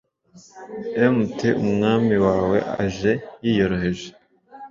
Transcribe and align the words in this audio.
mt 1.15 1.39
umwami 1.65 2.15
wawe 2.25 2.57
aje 2.83 3.13
yiyoroheje 3.43 4.07